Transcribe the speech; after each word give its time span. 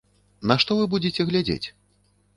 На 0.51 0.57
што 0.63 0.77
вы 0.79 0.87
будзеце 0.95 1.21
глядзець? 1.33 1.63